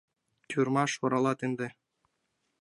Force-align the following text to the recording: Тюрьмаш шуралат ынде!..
Тюрьмаш 0.49 0.89
шуралат 0.97 1.39
ынде!.. 1.47 1.67